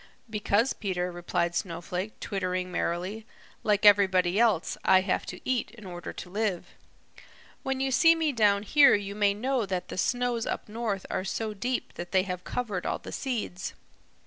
"Because, 0.27 0.73
Peter," 0.73 1.11
replied 1.11 1.53
Snowflake, 1.53 2.19
twittering 2.19 2.71
merrily, 2.71 3.23
"like 3.63 3.85
everybody 3.85 4.39
else, 4.39 4.75
I 4.83 5.01
have 5.01 5.27
to 5.27 5.39
eat 5.45 5.69
in 5.69 5.85
order 5.85 6.11
to 6.11 6.29
live. 6.31 6.69
When 7.61 7.79
you 7.79 7.91
see 7.91 8.15
me 8.15 8.31
down 8.31 8.63
here 8.63 8.95
you 8.95 9.13
may 9.13 9.35
know 9.35 9.67
that 9.67 9.89
the 9.89 9.99
snows 9.99 10.47
up 10.47 10.67
north 10.67 11.05
are 11.11 11.23
so 11.23 11.53
deep 11.53 11.93
that 11.97 12.13
they 12.13 12.23
have 12.23 12.43
covered 12.43 12.87
all 12.87 12.97
the 12.97 13.11
seeds. 13.11 13.73